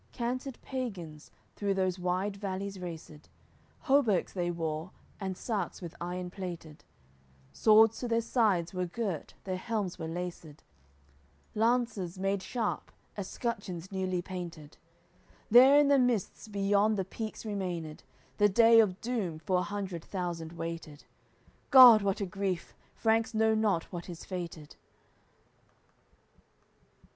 Cantered 0.13 0.57
pagans, 0.63 1.29
through 1.55 1.75
those 1.75 1.99
wide 1.99 2.35
valleys 2.35 2.79
raced, 2.79 3.29
Hauberks 3.81 4.33
they 4.33 4.49
wore 4.49 4.89
and 5.19 5.37
sarks 5.37 5.79
with 5.79 5.93
iron 6.01 6.31
plated, 6.31 6.83
Swords 7.53 7.99
to 7.99 8.07
their 8.07 8.21
sides 8.21 8.73
were 8.73 8.87
girt, 8.87 9.35
their 9.43 9.57
helms 9.57 9.99
were 9.99 10.07
laced, 10.07 10.63
Lances 11.53 12.17
made 12.17 12.41
sharp, 12.41 12.91
escutcheons 13.15 13.91
newly 13.91 14.23
painted: 14.23 14.75
There 15.51 15.77
in 15.77 15.87
the 15.87 15.99
mists 15.99 16.47
beyond 16.47 16.97
the 16.97 17.05
peaks 17.05 17.45
remained 17.45 18.01
The 18.39 18.49
day 18.49 18.79
of 18.79 19.01
doom 19.01 19.37
four 19.37 19.63
hundred 19.63 20.03
thousand 20.03 20.53
waited. 20.53 21.03
God! 21.69 22.01
what 22.01 22.19
a 22.19 22.25
grief. 22.25 22.73
Franks 22.95 23.35
know 23.35 23.53
not 23.53 23.83
what 23.91 24.09
is 24.09 24.25
fated. 24.25 24.77